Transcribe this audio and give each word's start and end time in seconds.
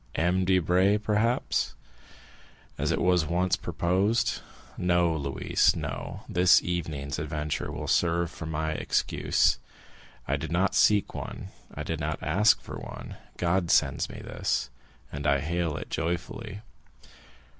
—M. 0.15 0.45
Debray, 0.45 0.97
perhaps, 0.97 1.75
as 2.75 2.89
it 2.91 2.99
was 2.99 3.27
once 3.27 3.55
proposed. 3.55 4.41
No, 4.75 5.15
Louise, 5.15 5.75
no! 5.75 6.21
This 6.27 6.59
evening's 6.63 7.19
adventure 7.19 7.71
will 7.71 7.87
serve 7.87 8.31
for 8.31 8.47
my 8.47 8.71
excuse. 8.71 9.59
I 10.27 10.37
did 10.37 10.51
not 10.51 10.73
seek 10.73 11.13
one, 11.13 11.49
I 11.75 11.83
did 11.83 11.99
not 11.99 12.17
ask 12.19 12.59
for 12.63 12.77
one. 12.79 13.17
God 13.37 13.69
sends 13.69 14.09
me 14.09 14.19
this, 14.25 14.71
and 15.11 15.27
I 15.27 15.39
hail 15.39 15.77
it 15.77 15.91
joyfully!" 15.91 16.61